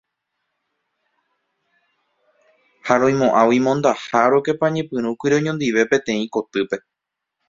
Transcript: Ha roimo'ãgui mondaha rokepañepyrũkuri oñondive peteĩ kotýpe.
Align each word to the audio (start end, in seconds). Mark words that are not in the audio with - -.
Ha 2.85 2.95
roimo'ãgui 3.01 3.59
mondaha 3.67 4.23
rokepañepyrũkuri 4.31 5.33
oñondive 5.39 5.81
peteĩ 5.91 6.25
kotýpe. 6.33 6.75